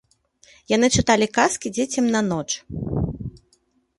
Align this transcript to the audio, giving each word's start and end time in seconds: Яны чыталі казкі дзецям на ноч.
Яны 0.75 0.87
чыталі 1.01 1.27
казкі 1.37 1.67
дзецям 1.75 2.05
на 2.15 2.21
ноч. 2.29 2.47